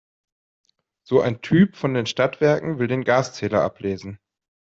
[1.03, 4.17] So ein Typ von den Stadtwerken will den Gaszähler ablesen.